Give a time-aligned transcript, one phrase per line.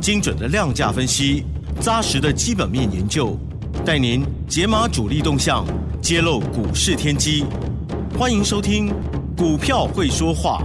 [0.00, 1.44] 精准的量价分析，
[1.80, 3.36] 扎实的基本面研究，
[3.84, 5.66] 带您解码主力动向，
[6.00, 7.44] 揭露股市天机。
[8.18, 8.88] 欢迎收听
[9.36, 10.62] 《股票会说话》，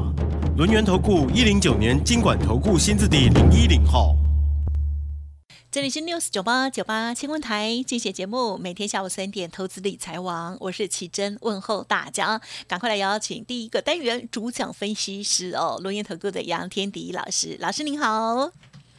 [0.58, 4.16] 轮源投顾一零九年经管投顾新字第零一零号。
[5.72, 18.52] 这里是 news 九八九八新闻台，精选节目，每天下午三点，投资理财王，我是奇珍，问候大家，赶快来邀请第一个单元主讲分析师哦，轮源投顾的杨天迪老师，老师您好。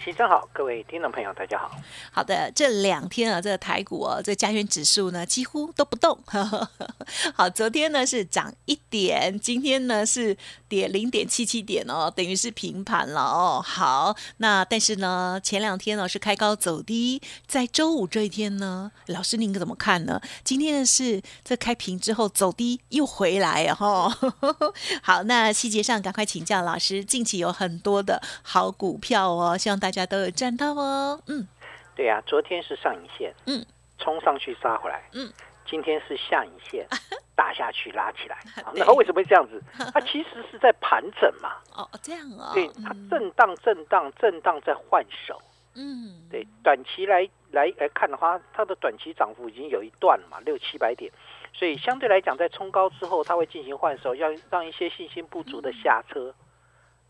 [0.05, 1.71] 齐真好，各位听众朋友，大家好。
[2.13, 6.19] 好的，这两天啊，这个台股哦，这加权指数呢几乎都不动。
[7.35, 10.37] 好，昨天呢是涨一点，今天呢是
[10.69, 13.63] 跌零点七七点哦，等于是平盘了哦。
[13.65, 20.21] 好，那但是呢，前两天呢是开高走低，在周五这一天呢，老师您怎么看呢？
[20.45, 24.15] 今天呢是这开平之后走低又回来哦。
[25.03, 30.05] 好，那细节上赶快请教老师，近期有很多的好股票哦，希望大家家。
[30.07, 31.47] 都有赚到哦，嗯，
[31.97, 33.65] 对呀，昨天是上影线，嗯，
[33.99, 35.33] 冲上去杀回来，嗯，
[35.67, 36.87] 今天是下影线，
[37.35, 38.37] 打下去拉起来，
[38.75, 39.63] 那为什么会这样子？
[39.95, 45.41] 它其实是在盘整嘛，哦，这样啊，对，它震荡、震荡、震荡在换手，
[45.75, 51.11] 嗯，对，短期来来来看的话，它的短期涨幅已经有一段了嘛，六七百点，
[51.55, 56.35] 所以相对来讲，在冲高之后，它会进行换手，要让一些信心不足的下车。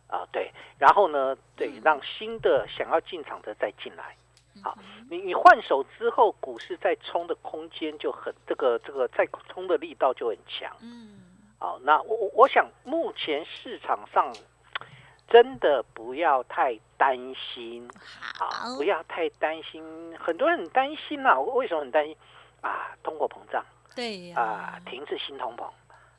[0.08, 4.16] 啊，对，然后呢，对，让新的想要进场的再进来。
[4.62, 4.78] 好，
[5.10, 10.70] 你你换手之后，股市再冲的空间就很，这个这个再冲的力道就很强。
[10.80, 11.20] 嗯，
[11.58, 14.32] 好，那我我我想目前市场上
[15.28, 17.90] 真的不要太担心，
[18.38, 20.16] 好，不要太担心。
[20.18, 22.16] 很多人很担心呐，为什么很担心？
[22.60, 23.64] 啊，通货膨胀，
[23.96, 25.68] 对呀，啊，停止新通膨。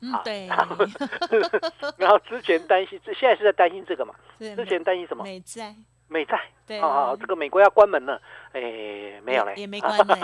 [1.96, 4.14] 然后之前担心，这现在是在担心这个嘛？
[4.38, 5.24] 之前担心什么？
[5.24, 5.74] 美债。
[6.08, 6.40] 美债。
[6.66, 6.78] 对。
[6.80, 8.20] 啊，这个美国要关门了，
[8.52, 9.54] 哎，没有嘞。
[9.56, 10.14] 也没关嘞。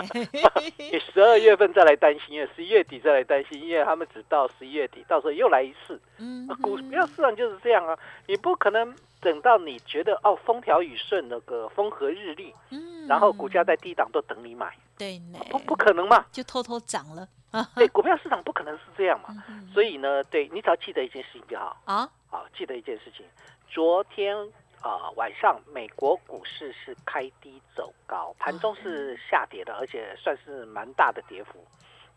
[0.77, 5.99] 你 十二月份再来担心，因为十一月底再来担心，因为他们只到十一月底，到时候又来一次。
[6.19, 6.47] 嗯。
[6.61, 7.97] 股票市场就是这样啊，
[8.27, 14.73] 你不可能等到你觉得哦风调雨顺，那个风和日丽，嗯，然后股价在低档都等你买。
[14.97, 15.21] 对。
[15.49, 16.25] 不不可能嘛？
[16.31, 17.27] 就偷偷涨了。
[17.75, 19.43] 对， 股票市场不可能是这样嘛，
[19.73, 23.25] 所以呢，对你只要记得一件事情就好啊，好，记得一件事情，
[23.67, 24.35] 昨天
[24.81, 31.63] 啊晚上美国股市是开低走高，盘中是下跌的，而且算是蛮大的跌幅，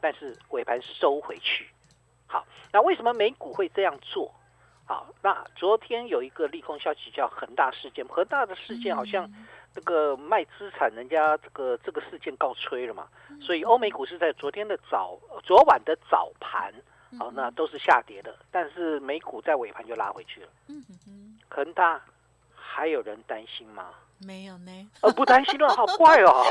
[0.01, 1.69] 但是尾盘收回去。
[2.27, 4.35] 好，那为什么美股会这样做？
[4.87, 9.31] 好，那昨天有一个利空消息叫恒大事件，恒大的事件好像。
[9.77, 13.07] 这个卖资产，人家这个这个事件告吹了嘛，
[13.43, 16.73] 所以欧美股市在昨天的早昨晚的早盘，
[17.19, 20.49] 好，那都是下跌的，但是美股在尾盘就拉回去了。
[20.69, 22.01] 嗯哼，恒大
[22.55, 23.91] 还有人担心吗？
[24.19, 26.43] 没有呢，呃，不担心了， 好怪哦。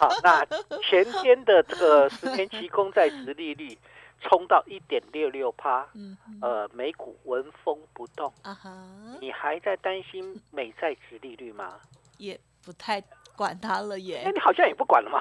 [0.00, 0.46] 好，那
[0.82, 3.76] 前天的这个十年期公债值利率
[4.20, 8.32] 冲到一点六六趴，嗯，呃，美股纹风不动。
[8.42, 8.70] 啊哈，
[9.20, 11.80] 你还在担心美债值利率吗？
[12.18, 12.38] 也。
[12.68, 13.02] 不太
[13.34, 15.18] 管它了耶，那你好像也不管了嘛。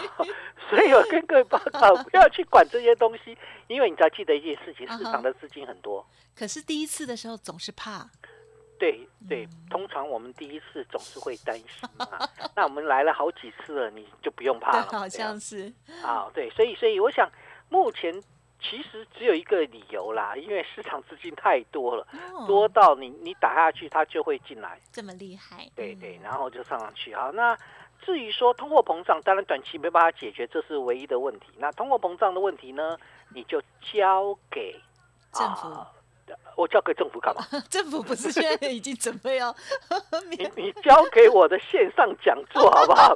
[0.70, 6.02] 所以我跟各位报告， 不要去管这些东西，因为你只要记得一件事情：市场的资金很多。
[6.34, 8.08] 可是第一次的时候总是怕。
[8.78, 11.68] 对对，通常我们第一次总是会担心
[11.98, 12.08] 嘛。
[12.56, 14.88] 那我们来了好几次了，你就不用怕了。
[14.90, 15.70] 好像是。
[16.02, 17.30] 啊，对，所以所以我想
[17.68, 18.18] 目前。
[18.60, 22.06] 其实只有一个理由啦，因为市场资金太多了，
[22.46, 24.80] 多到你你打下去，它就会进来。
[24.92, 25.70] 这么厉害？
[25.74, 27.14] 对对，然后就上上去。
[27.14, 27.56] 好，那
[28.00, 31.46] 至于说通货膨胀，当然短期没办法解决，这是唯一的问题。
[31.56, 32.98] 那通货膨胀的问题呢，
[33.32, 34.80] 你就交给
[35.32, 35.68] 政府。
[36.58, 37.46] 我交给政府干嘛？
[37.70, 39.54] 政府不是现在已经准备要？
[40.28, 43.14] 你你交给我的线上讲座 好不好？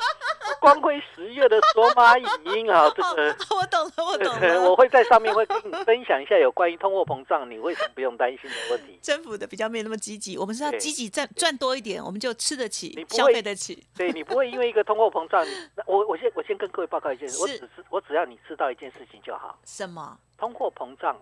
[0.60, 2.24] 光辉十月的索马影
[2.54, 4.70] 音啊，这个我懂了，我懂了。
[4.70, 8.96] 我会在上面会跟你分享一下有关于通货膨胀，你为什么不用担心的问题。
[9.02, 13.84] 政府的比较没那么积极，我们是要积极赚赚多一点，我们就吃得起，消费得起。
[13.96, 15.44] 对你不会因为一个通货膨胀，
[15.86, 19.58] 我我先我先跟各位报告一件事，我只是我只要你知道一件事情就好。
[19.64, 20.16] 什么？
[20.38, 21.16] 通货膨胀。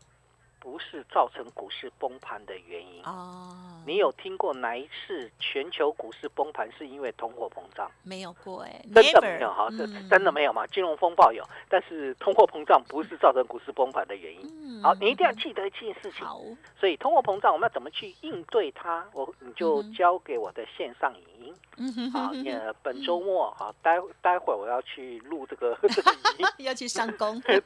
[0.61, 3.57] 不是造成股市崩盘的原因哦。
[3.87, 7.91] 你有听过哪一次全球股市崩盘是因为通货膨胀？
[8.05, 10.67] 没有过哎，真的没有哈，这真的没有吗？
[10.67, 14.83] 金融风暴有，但是通货膨胀不是造成股市崩盘的原因。
[14.83, 16.25] 好，你一定要记得一件事情。
[16.27, 16.41] 好，
[16.79, 19.05] 所以通货膨胀我们要怎么去应对它？
[19.15, 21.59] 我你就交给我的线上影音。
[21.83, 25.77] 嗯好，呃，本周末啊，待待会儿我要去录这个
[26.59, 27.41] 要去上工。
[27.43, 27.59] 对，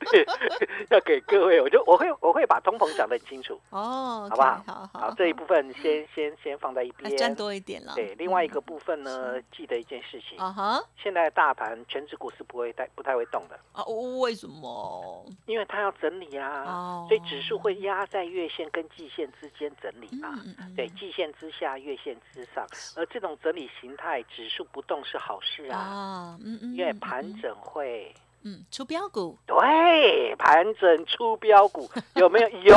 [0.90, 4.62] 要给各位，我就我会我会把通膨讲得很清楚哦，好不好？
[4.66, 7.92] 好好，这一部分先 先先放在一边，占多一点了。
[7.96, 13.84] 对，另外一个部分呢，记得一件事情啊哈，现在大盘全指股是不会太不太会动的啊？
[14.20, 15.26] 为什么？
[15.46, 20.38] 因为它要整理啊，所以指数会压在月线跟季线之间整理嘛。
[20.76, 22.64] 对，季线之下，月线之上，
[22.96, 26.36] 而这种整理形态，指数不动是好事啊。
[26.44, 28.14] 嗯嗯，因为盘整会。
[28.46, 32.48] 嗯，出标股 对，盘整出标股有没有？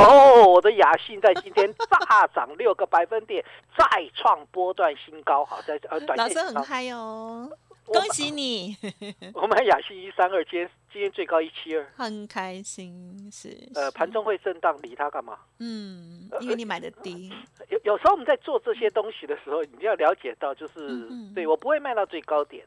[0.50, 3.44] 我的雅信在今天大涨六个百分点，
[3.76, 3.84] 再
[4.14, 5.44] 创波段新高。
[5.44, 7.50] 好，在呃，短线老师很嗨哦，
[7.84, 8.74] 恭喜你！
[9.34, 13.56] 我们雅信一三二，今天今天最高一七二，很开心是。
[13.74, 15.38] 呃，盘中会震荡，理它干嘛？
[15.58, 17.32] 嗯，因为你买的低。
[17.68, 22.66] 有有时候我们在做这些东西的时候，你要了解到，就是对我不会卖到最高点。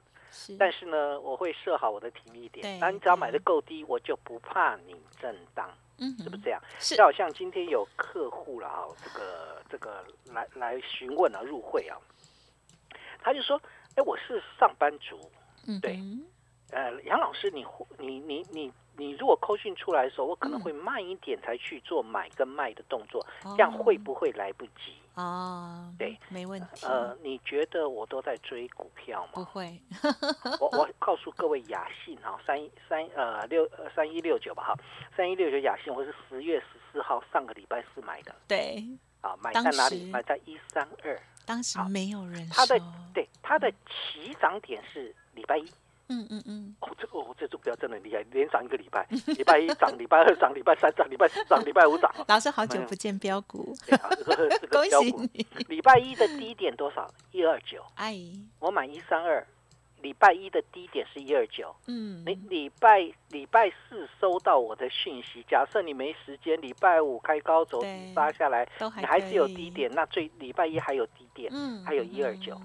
[0.57, 2.79] 但是呢，我会设好我的停利点。
[2.79, 6.61] 那你只要买的够低，我就不怕你震荡，嗯是不是这样？
[6.79, 11.97] 就好像今天有客户了啊，这个这个来来询问啊，入会啊，
[13.19, 13.61] 他就说
[13.95, 15.19] ：“哎，我是上班族，
[15.67, 15.99] 嗯对，
[16.71, 17.65] 呃，杨老师，你
[17.97, 24.93] 你你你。”你如果扣讯出来的时候，我可能会慢一点才去做买跟卖的动作，这样会不会来不及？
[25.15, 26.85] 哦，对，没问题。
[26.85, 29.31] 呃，你觉得我都在追股票吗？
[29.33, 29.81] 不会。
[30.59, 34.75] 我我 告诉各位雅信哈，三三呃六三一六九吧哈，
[35.15, 38.35] 三一六九雅信，我是十月十四号上个礼拜四买的。
[38.47, 38.85] 对。
[39.21, 40.11] 啊，买在哪里？
[40.11, 41.19] 买在一三二。
[41.45, 42.47] 当时没有人。
[42.51, 42.79] 它的
[43.13, 45.65] 对它的起涨点是礼拜一。
[46.11, 52.13] 嗯嗯嗯，哦，这个哦，这只股票真的厉害，连涨一个礼拜，礼拜一涨，礼拜二涨，礼拜三涨，礼拜四涨，礼拜五涨。
[52.27, 53.73] 老师好久不见标股，
[54.69, 55.47] 恭喜你！
[55.69, 57.09] 礼拜一的低点多少？
[57.31, 57.81] 一二九。
[57.95, 58.17] 哎，
[58.59, 59.45] 我买一三二，
[60.01, 61.73] 礼拜一的低点是一二九。
[61.87, 62.99] 嗯，你礼拜
[63.29, 67.81] 礼拜四收到我的讯息，假设你没时间，礼拜五开高走
[68.13, 68.67] 杀下来，
[68.97, 72.59] 你还是有低点，那最礼拜一还有低点，嗯，还有一二九，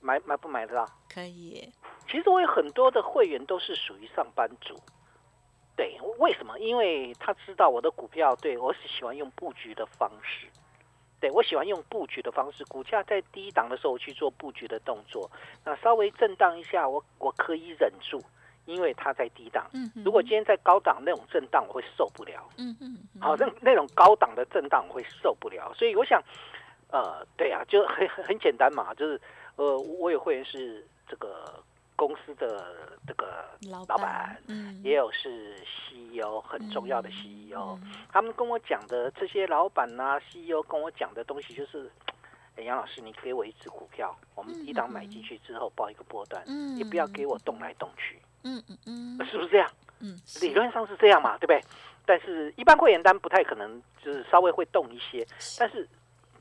[0.00, 0.86] 买买不买得到？
[1.12, 1.72] 可以。
[2.14, 4.78] 其实我有很多的会员都是属于上班族，
[5.74, 6.56] 对，为什么？
[6.60, 10.46] 因为他知道我的股票，对我是喜欢用布局的方式，
[11.20, 15.28] 对我喜欢用布局的方式，股价在低档的时候去做布局的动作，
[15.64, 18.22] 那稍微震荡一下，我我可以忍住，
[18.64, 19.68] 因为它在低档。
[19.72, 22.48] 嗯如果今天在高档那种震荡，我会受不了。
[22.58, 22.96] 嗯嗯。
[23.20, 26.22] 好，那那种高档的震荡我会受不了，所以我想，
[26.92, 29.20] 呃，对啊，就很很简单嘛，就是
[29.56, 31.60] 呃，我有会员是这个。
[31.96, 35.54] 公司的这个老板，嗯，也有是
[35.88, 37.78] CEO 很重要的 CEO，
[38.12, 41.90] 他们跟我讲的这些老板呐，CEO 跟我讲的东西就是，
[42.56, 49.70] 哎，杨老师，你给我一只股票，我们一档买进去之后报一个波段，嗯，也不要给我动来动去，嗯嗯嗯，是不是这样？
[50.00, 51.60] 嗯，理论上是这样嘛，对不对？
[52.04, 55.26] 但是一般会员单不太可能，就是稍微会动一些，
[55.58, 55.88] 但是。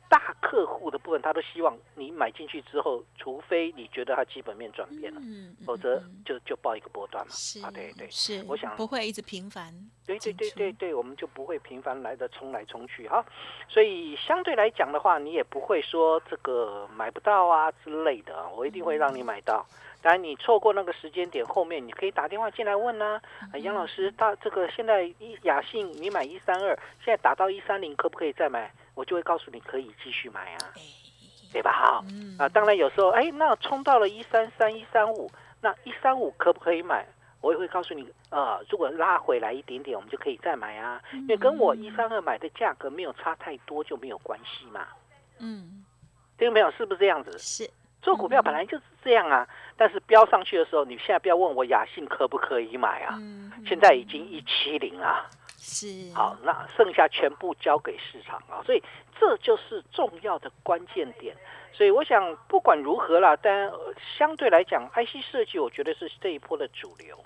[0.10, 5.22] 大客户的部分，他都希望你买进去之后，除非你觉得它基本面转变了，
[5.66, 7.34] 否则就就报一个波段嘛。
[7.64, 9.74] 啊，对对，是，我想不会一直频繁。
[10.06, 13.26] 对对对对对，我们就不会频繁来的冲来冲去哈。
[13.68, 19.66] 所以相对来讲的话，你也不会说这个买不到啊之类的，我一定会让你买到。
[20.04, 23.22] 当然，你错过那个时间点，后面你可以打电话进来问啊，
[23.54, 28.70] 杨老师，他这个现在一雅信你买一三二，现在打到一三零，可不可以再买？
[28.96, 30.74] 我就会告诉你可以继续买啊，
[31.54, 31.72] 对吧？
[31.72, 32.06] 好，
[32.38, 35.32] 啊，当然有时候，哎，那冲到了一三三、一三五，
[35.62, 37.06] 那一三五可不可以买？
[37.40, 44.88] 我也会告诉你，呃，如果拉回来一点点，我们就可以再买啊，因为跟我一三二买的价格没有差太多，就没有关系嘛。
[45.40, 45.84] 嗯，
[46.38, 46.72] 听到没有？
[46.72, 47.38] 是不是这样子？
[47.38, 47.70] 是，
[48.04, 49.48] 做股票本来就是这样啊。
[49.76, 53.18] 但是飙上去的时候，你现在不要问我雅信可不可以买啊？
[53.66, 55.28] 现在已经一七零了。
[55.58, 58.84] 是好，那剩下全部交给市场啊，所以
[59.18, 61.36] 这就是重要的关键点。
[61.72, 63.72] 所以我想，不管如何啦，但
[64.18, 67.18] 相对来讲，IC 设计我觉得是这一波的主流。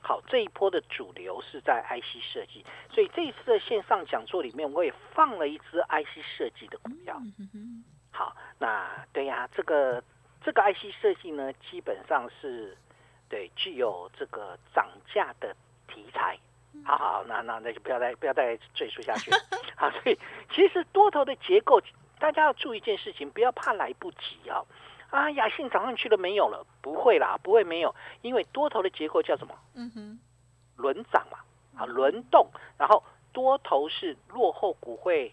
[0.00, 7.20] 好，这一波的主流是在 IC 设计，所以这一次的线上讲座里面，我也放了一只 IC 设计的股票。
[8.12, 10.02] 好，那对呀，这个
[10.44, 12.76] 这个 IC 设计呢，基本上是
[13.28, 15.56] 对具有这个涨价的
[15.88, 16.38] 题材。
[16.84, 19.30] 好好，那那那就不要再不要再赘述下去。
[19.76, 20.18] 好，所以
[20.54, 21.80] 其实多头的结构，
[22.18, 24.62] 大家要注意一件事情，不要怕来不及啊。
[25.10, 26.66] 啊，雅信涨上去了没有了？
[26.80, 29.54] 不会啦，不会没有，因为多头的结构叫什么？
[29.74, 30.18] 嗯哼，
[30.76, 31.38] 轮涨嘛，
[31.76, 33.04] 啊，轮动，然后
[33.34, 35.30] 多头是落后股会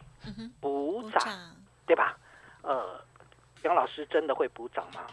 [0.59, 1.55] 补涨，
[1.87, 2.17] 对吧？
[2.61, 2.99] 呃，
[3.63, 5.05] 杨老师真的会补涨吗？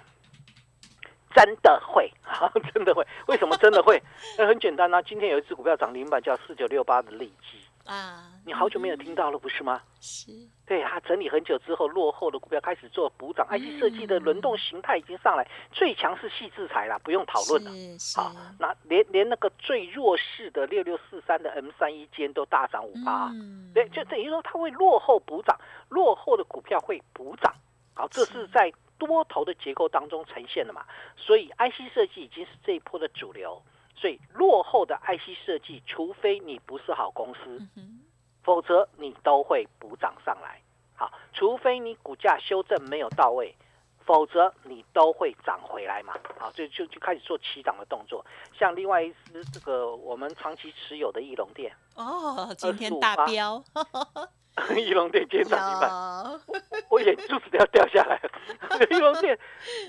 [1.35, 3.07] 真的会 啊，真的会。
[3.27, 4.03] 为什么真的会？
[4.39, 9.81] 那很简单啊，今天有一只股票涨停板，叫四九六八的利基啊，你好久没有听到了，不是吗？
[10.01, 10.33] 是。
[10.67, 13.47] 对它整理很久之后，落后的股票开始做补涨。
[13.47, 17.71] IC 设计的轮动形态已经上来，最强是细制裁了，不用讨论了。
[18.17, 23.31] 好，那连连那个最弱势的六六四三的 M 三一间都大涨五趴。
[23.73, 25.57] 对，就等于说它会落后补涨，
[25.89, 27.55] 落后的股票会补涨。
[27.95, 28.73] 好，这是在。
[28.99, 30.83] 多头的结构当中呈现的嘛，
[31.19, 33.61] 所以 IC 设计已经是这一波的主流，
[33.97, 37.61] 所以落后的 IC 设计，除非你不是好公司，
[38.43, 40.61] 否则你都会补涨上来。
[40.95, 43.55] 好，除非你股价修正没有到位，
[44.05, 46.15] 否则你都会涨回来嘛。
[46.39, 48.25] 好，就就就开始做起涨的动作。
[48.59, 53.63] 像另外一只这个我们长期持有的翼龙店，哦，今天大飙。
[54.75, 56.41] 翼龙店今天涨停板，
[56.97, 58.31] 我眼珠子都要掉下来了。
[58.91, 59.39] 翼龙店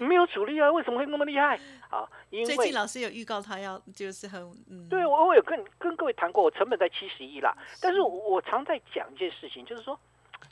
[0.01, 1.57] 没有主力啊，为什么会那么厉害？
[1.89, 7.55] 好，因为最近老师有预告他要就是很嗯，对我我有跟跟各位谈过，我成本在七十一啦。
[7.81, 9.97] 但是我常在讲一件事情，就是说，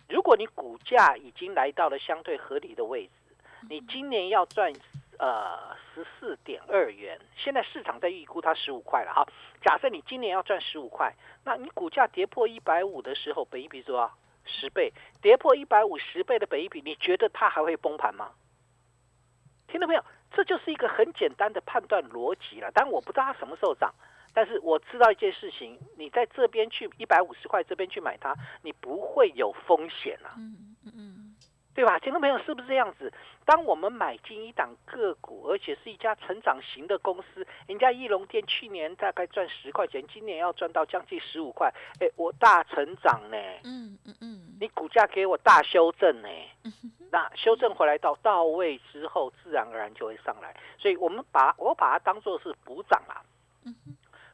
[0.07, 3.12] 如果你股价已经来到了相对合理的位置，
[3.69, 4.71] 你今年要赚。
[5.17, 9.25] 呃，十四点二元，现在市场在预估它十五块了哈。
[9.63, 14.13] 假设你今年要赚十五块，那你股价跌破一百五的时候，本一比多少？
[14.45, 18.31] 十倍，跌破一百五十倍的本一比，你觉得它还会崩盘吗？
[19.67, 20.03] 听到没有？
[20.31, 22.69] 这就是一个很简单的判断逻辑了。
[22.73, 23.93] 但我不知道它什么时候涨，
[24.33, 30.33] 但是我知道一件事情：你在这边去一百五十块这边去买它，你不会有风险了。
[30.37, 31.14] 嗯嗯嗯。
[31.75, 33.12] 对吧，听众朋友是不是这样子？
[33.44, 43.38] 当我们买进一档个股，而且是一家成长型的公司，人家翼龙店去年大概赚十块钱，今年要赚到将近十五块，哎，我大成长呢。
[43.65, 46.29] 嗯嗯嗯，你股价给我大修正呢，
[47.12, 50.55] 那修正回来到到位之后，自然而然就会上来。
[50.79, 53.20] 所以我们把我把它当做是补涨啊。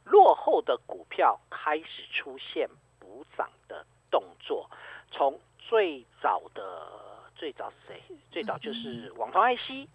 [0.04, 2.68] 落后的股票开始出现
[3.00, 4.70] 补涨的动作，
[5.10, 7.10] 从最早的。
[7.42, 8.00] 最早是谁？
[8.30, 9.88] 最早就是网通 IC，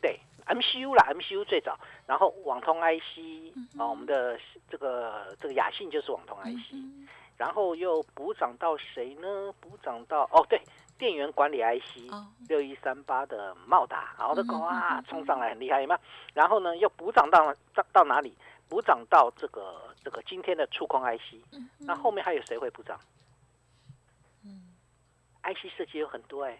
[0.00, 6.72] 对，MCU 啦，MCU 最早，然后网通 IC 啊，我们的这个这个雅信就是网通 IC，
[7.36, 9.52] 然后又补涨到谁呢？
[9.60, 10.58] 补涨到哦，对，
[10.96, 12.10] 电源管理 IC
[12.48, 16.00] 六一三八的茂达，好的狗啊，冲上来很厉害有没有？
[16.32, 18.34] 然后呢，又补涨到到到哪里？
[18.70, 21.36] 补涨到这个这个今天的触控 IC，
[21.80, 22.98] 那后面还有谁会补涨
[25.46, 26.58] ？IC 设计有很多哎，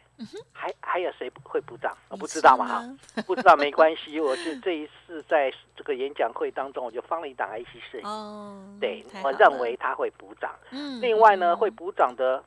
[0.53, 1.93] 还还有谁会补涨？
[2.09, 4.19] 我不知道嘛哈，不知道没关系。
[4.23, 8.07] 我是这一次在这个演讲会当中，我就放了一档 IC 设计。
[8.07, 10.55] 哦，对我认为它会补涨。
[10.71, 12.43] 嗯，另外呢，会补涨的，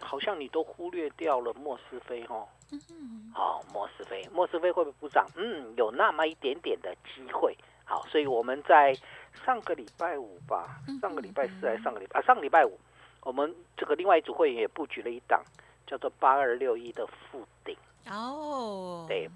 [0.00, 2.48] 好像你都忽略掉了莫斯菲哦。
[2.72, 5.24] 嗯，好，莫斯菲，莫斯菲会不会补涨？
[5.36, 7.56] 嗯，有那么一点点的机会。
[7.84, 8.96] 好，所以我们在
[9.44, 12.22] 上个礼拜五吧，上个礼拜四还是上个礼拜啊？
[12.22, 12.78] 上个礼拜五，
[13.22, 15.42] 我们这个另外一组会员也布局了一档。
[15.86, 17.76] 叫做八二六一的附顶
[18.10, 19.28] 哦，对，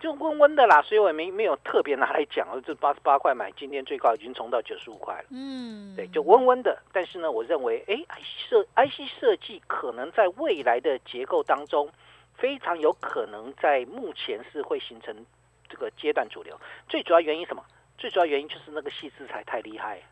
[0.00, 2.60] 就温温的啦，所以我也没没有特别拿来讲哦。
[2.66, 5.24] 这八十八块买，今天最高已经冲到九十五块了。
[5.30, 6.76] 嗯，对，就温温的。
[6.92, 11.88] 但是呢，我认为，哎，IC 设 IC 设计可能在未来的结构当中，
[12.34, 15.14] 非常有可能在目前是会形成
[15.68, 16.58] 这个阶段主流。
[16.88, 17.64] 最主要原因什么？
[17.96, 20.02] 最主要原因就是那个细制材太厉害。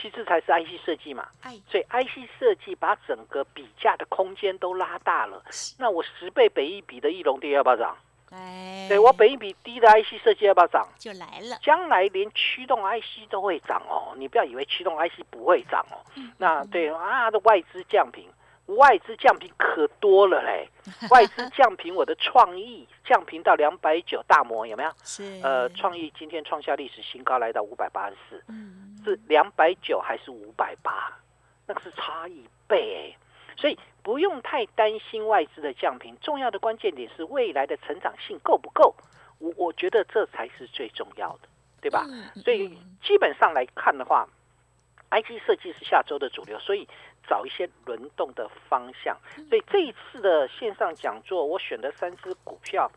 [0.00, 1.28] 其次才是 IC 设计嘛，
[1.68, 5.42] 所以 IC 设计把整个比价的空间都拉大了。
[5.78, 7.96] 那我十倍北一比的翼龙跌要不要涨？
[8.30, 10.88] 哎，对我北一比低的 IC 设计要不要涨？
[10.98, 11.58] 就来了。
[11.62, 16.00] 将来连驱动 IC 都会涨哦，你不要以为驱动 IC 不会涨哦。
[16.38, 18.26] 那对啊，的外资降频，
[18.66, 20.66] 外资降频可多了嘞。
[21.10, 24.90] 外资降频，我的创意降频到两百九大摩有没有？
[25.04, 25.38] 是。
[25.42, 28.42] 呃，创意今天创下历史新高，来到五百八十四。
[28.48, 28.81] 嗯。
[29.04, 31.16] 是两百九还是五百八？
[31.66, 33.16] 那个是差一倍，
[33.56, 36.16] 所以不用太担心外资的降频。
[36.20, 38.94] 重要的关键点是未来的成长性够不够？
[39.38, 41.48] 我我觉得这才是最重要的，
[41.80, 42.04] 对吧？
[42.44, 42.68] 所以
[43.02, 44.28] 基本上来看的话
[45.10, 46.86] ，IG 设计是下周的主流，所以
[47.28, 49.16] 找一些轮动的方向。
[49.48, 52.90] 所以这一次的线上讲座，我选的三只股票，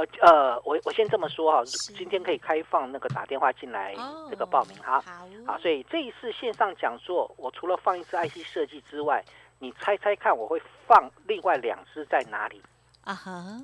[0.00, 1.62] 呃呃，我我先这么说哈，
[1.96, 3.94] 今天可以开放那个打电话进来
[4.30, 5.00] 这个报名哈。
[5.00, 9.24] 好，好，所以这一次线上讲座，我除了放一次 IC 设计之外，
[9.58, 12.62] 你猜猜看，我会放另外两只在哪里？
[13.04, 13.62] 啊哈，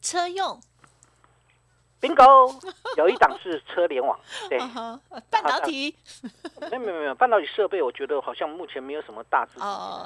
[0.00, 0.60] 车用。
[2.00, 2.52] Bingo，
[2.96, 4.58] 有一档是车联网，对，
[5.30, 5.94] 半导体，
[6.70, 9.62] 没有没有没有半导体设备，我觉得好像目前没有什么大资金。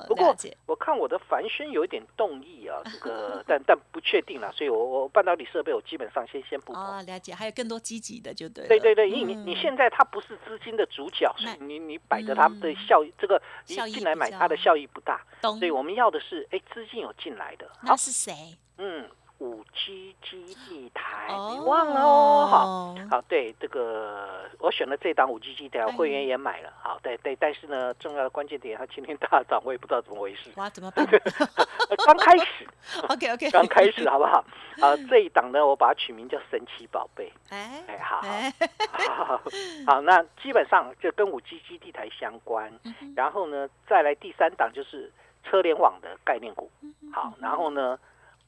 [0.08, 0.34] 不过
[0.66, 8.66] 我看我的凡轩有一点动意啊， 这个但但不确定了，所以我我半导体设备我基本上先先不啊，了解，还有更多积极的就对。
[8.66, 17.70] 对对对，因为你你现在它不是资金的主角，所以你你摆着它的效益，这个你进来买它的效益不大，所以我们要的是哎资金有进来的。
[17.82, 18.56] 那是谁？
[18.78, 19.08] 嗯。
[19.42, 22.46] 五 G 基地台，你忘了哦？
[22.48, 26.72] 好，好，对这个，我选了这档五 G 基地台，会员也买了。
[26.80, 30.52] 好，对对，但是呢，重要的关键点，它今天大涨，我也不知道怎么回事。
[30.54, 31.04] 哇，怎么办？
[32.06, 32.68] 刚开始，
[33.10, 34.44] OK OK，刚开始，好不好？
[34.80, 37.32] 啊，这一档呢，我把它取名叫神奇宝贝。
[37.50, 39.42] 哎哎，好好
[39.86, 42.72] 好，那基本上就跟五 G 基地台相关。
[43.16, 46.70] 然后呢，再来第三档就是车联网的概念股。
[47.12, 47.98] 好，然后呢？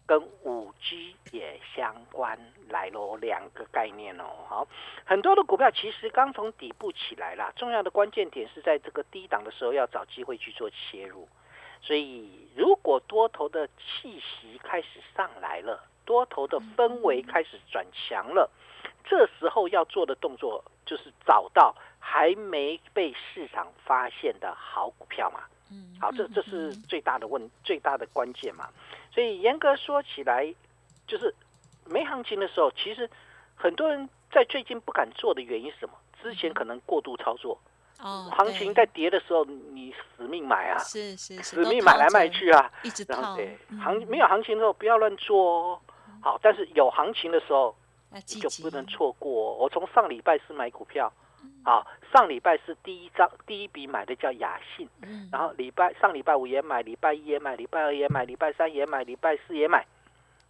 [0.06, 4.24] 跟五 G 也相关来喽，两个概念哦。
[4.48, 4.68] 好，
[5.04, 11.28] 很多的股票其实刚从底部起来了，重要的关键点是在这个低档的时候要找机会去做切入。
[11.80, 18.50] 所以，如果多头的气息开始上来了，多头的氛围开始转强了，
[19.04, 25.40] 这时候要做的动作就是找到还没被市场发现的好股票嘛。
[25.70, 28.68] 嗯，好，这这是最大的问，最大的关键嘛。
[29.12, 30.52] 所以严格说起来，
[31.06, 31.34] 就是
[31.86, 33.08] 没行情的时候，其实
[33.54, 35.94] 很多人在最近不敢做的原因是什么？
[36.22, 37.58] 之前可能过度操作，
[38.00, 43.36] 哦，行情在跌的时候，你死命买啊，是是是，死命买来卖去啊，一直套。
[43.36, 45.80] 对，行没有行情的时候不要乱做哦。
[46.20, 47.76] 好，但是有行情的时候，
[48.26, 49.54] 就不能错过。
[49.56, 51.12] 我从上礼拜是买股票。
[51.64, 54.88] 好，上礼拜是第一张第一笔买的叫雅信，
[55.32, 59.86] 然后礼拜上礼拜五也买，礼拜一也买，礼拜二也买，礼拜三也买，礼拜四也买。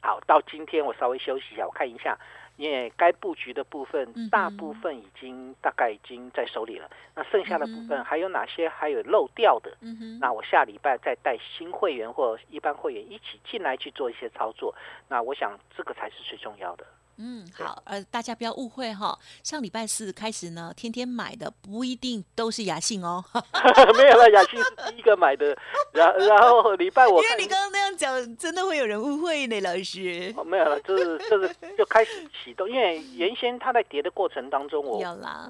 [0.00, 2.18] 好，到今天我稍微休息一下，我看一下，
[2.56, 9.75] 因为该布局的部分大部分已经大概已经在手里了，那剩下的部分还有哪些还有漏掉的？
[10.21, 14.75] 那我下礼拜再带新会员或一般会员一起进来去做一些操作，
[15.08, 16.84] 那我想这个才是最重要的。
[17.16, 19.18] 嗯，好，呃，大家不要误会哈。
[19.42, 23.24] 上礼拜四开始呢，天天买的不一定都是雅信哦。
[23.96, 25.56] 没有了，雅信是第一个买的，
[25.92, 30.34] 然然后礼拜我因为你刚刚那样讲，真的会有人误会呢，老师。
[30.44, 34.98] 没有了，就是就是就开始启动，因为原先它在跌的过程当中，我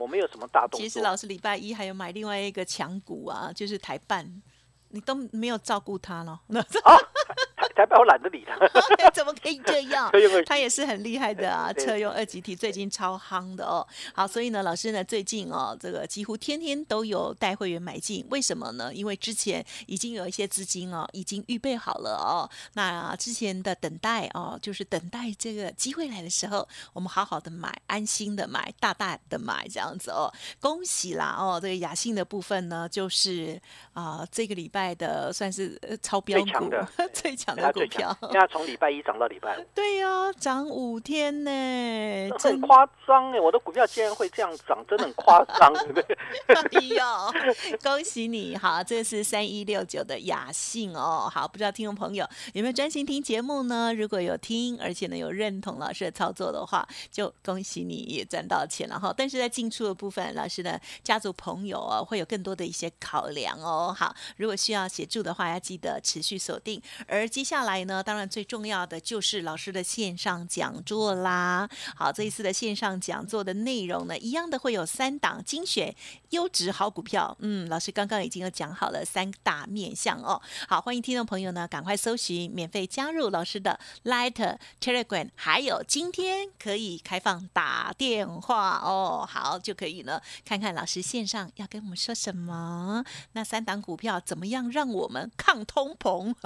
[0.01, 0.81] 我没有什么大动作。
[0.81, 4.43] 其实老师礼拜一还有买另外一个强股啊，就是台办，
[4.91, 6.41] 你都没有照顾他了。
[7.99, 10.11] 我懒得理他， 怎么可以这样？
[10.47, 13.87] 他也是很厉害的啊， 车用二级体最近超夯的哦。
[14.15, 18.93] 好，所以呢，老师呢最近哦，这个几乎天天都有带会员买进，为什么呢？
[18.93, 22.49] 因为之前已经有一些资金哦，已经预备好了哦。
[22.75, 30.33] 那之前的等待哦，就是等待这个机会来的时候，我们好好的买，安心的买，大大的买这样子哦。
[30.61, 33.61] 恭喜啦哦，这个雅信的部分呢，就是
[33.93, 36.71] 啊，这个礼拜的算是超标股，
[37.13, 37.64] 最强的。
[37.73, 43.41] 股票，现在从礼拜一涨到礼拜五，对呀，涨五天呢，很夸张哎！
[43.41, 46.19] 我的股票竟然会这样涨，真的很夸张，对不对？
[46.55, 48.57] 哎呦，恭喜你！
[48.57, 51.31] 好，这是三一六九的雅信哦。
[51.33, 53.93] 好，不知道听众朋友有没有专心听节目呢？
[53.95, 59.15] 如果有听，而且呢有认同老师的操作的话，就恭喜你也赚到钱了哈。
[59.17, 63.95] 但是在进出的部分，老师的家族朋友哦会有更多的一些考量哦。
[63.97, 71.69] 好，如果需要协助的话，要记得持续锁定，而接下下来呢，当然最重要的就是老师的线上讲座啦。
[71.95, 75.95] 好，这一次的线上讲座的内容呢，一样的会有三档精选
[76.31, 77.37] 优质好股票。
[77.39, 80.43] 嗯，老师刚刚已经有讲好了三大面向哦。
[80.69, 89.25] 好，欢迎听众朋友呢，赶快搜寻免费加入老师的 Light Telegram，还有今天可以开放打电话哦。
[89.31, 93.05] 好，就可以呢，看看老师线上要跟我们说什么。
[93.35, 96.35] 那三档股票怎么样让我们抗通膨？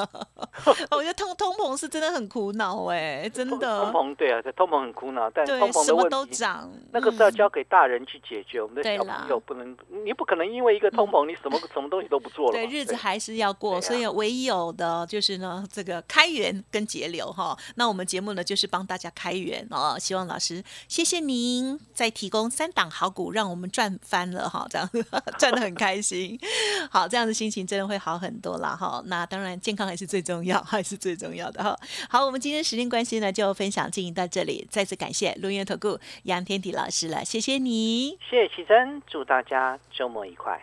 [0.99, 3.85] 我觉得通通膨是真的很苦恼哎，真的。
[3.85, 8.61] 通膨对啊，这通膨很苦恼，但通膨什么都涨，那个是要交给大人去解决。
[8.61, 12.53] 我们的小朋友不能，你不可能因为一个通膨，你什么什么东西都不做了。
[12.53, 17.57] 对，日子还是要过，所以唯有的就是呢，这个开源跟节流哈。
[17.77, 19.97] 那我们节目呢，就是帮大家开源哦。
[20.01, 24.91] 希望老师谢谢您再提供三档好股，让我们赚翻了哈，这样
[25.39, 26.37] 赚的很开心。
[26.91, 29.01] 好，这样子心情真的会好很多啦哈。
[29.07, 30.83] 那当然健康还是最重要哈。
[30.89, 31.77] 是最重要的哈。
[32.09, 34.67] 好，我们今天时间关系呢，就分享进行到这里。
[34.71, 40.59] 再次感谢录音投顾杨天迪老师了，谢谢你，谢谢奇珍，祝大家周末愉快。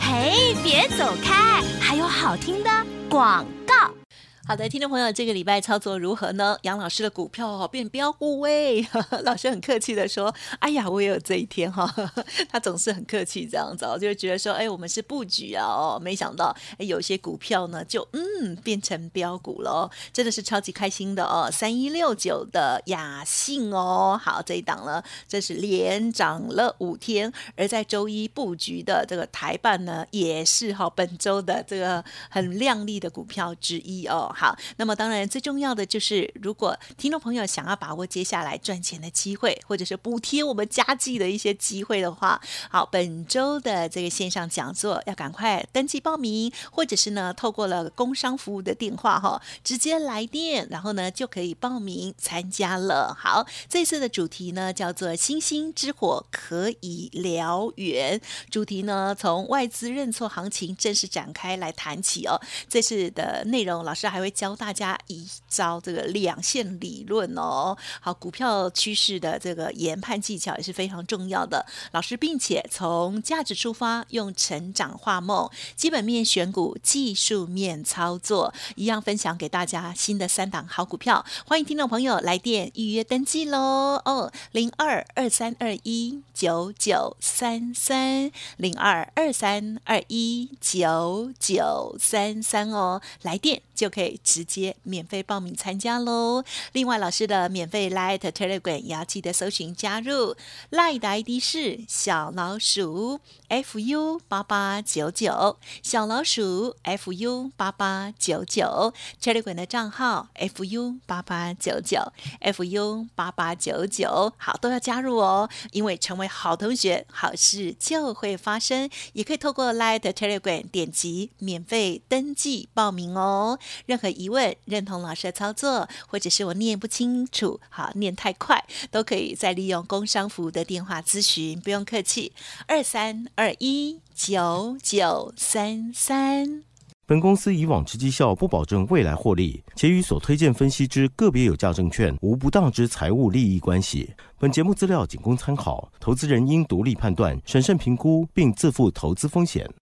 [0.00, 2.70] 嘿，别走开，还有好听的
[3.08, 4.01] 广告。
[4.44, 6.58] 好的，听众朋友，这个礼拜操作如何呢？
[6.62, 8.84] 杨老师的股票哦变标股喂，
[9.22, 11.88] 老师很客气的说：“哎呀，我也有这一天哈。
[12.50, 34.30] ”他总是很客气这样子，就觉得说：“哎，我们是布局啊哦，没想到哎有些股票呢就嗯变成标股了，真的是超级开心的哦。”三一六九的雅信哦，好这一档呢，这是连涨了五天，而在周一布局的这个台办呢，也是哈本周的这个很亮丽的股票之一哦。
[34.32, 42.40] 好，那么当然最重要的就是，如果听众朋友想要把握接下来赚钱的机会，或者是补贴我们家计的一些机会的话，
[42.70, 53.14] 好，本周的这个线上讲座要赶快登记报名，或者是呢，透过了工商服务的电话哈，直接来电，然后呢就可以报名参加了。
[53.14, 58.18] 好，这次的主题呢叫做“星星之火可以燎原”，
[58.50, 62.40] 主题呢从外资认错行情正式展开来谈起哦。
[62.66, 64.21] 这次的内容，老师还。
[64.22, 71.66] 会教大家一招这个两线理论哦，好，股票趋势的这个研判技巧也是非常重要的。
[71.90, 81.24] 老师，并且从价值出发，用成长画梦，基本面选股，技术面操作，一样分享给大家新的三档好股票。
[81.44, 84.00] 欢迎听众朋友来电预约登记喽！
[84.04, 94.11] 哦，零二二三二一九九三三，零二二三二一九九三三哦，来电就可以。
[94.22, 96.44] 直接免费报名参加喽！
[96.72, 100.36] 另外，老师的免费 Light Telegram 也要记得搜寻加入
[100.70, 115.48] ，Light 的 ID 是小老鼠 fu 八八九九，小老鼠 fu 八八九九，Telegram 的账号 fu 八八九九 fu 八八九九，好都要加入哦！
[115.72, 118.88] 因为成为好同学，好事就会发生。
[119.12, 123.58] 也可以透过 Light Telegram 点击免费登记报名哦。
[123.86, 132.32] 任何疑问、认同老师的操作，或者是我念不清楚，好念太快，都可以再利用工商服务的电话咨询，不用客气，
[132.66, 136.64] 二三二一九九三三。
[137.04, 144.12] 本公司以往之绩效不保证未来获利，且与所推荐分析之个别有价证券无不当之财务利益关系。
[144.38, 149.72] 本节目资料仅供参考，投资人应独立判断、审慎评估，并自负投资风险。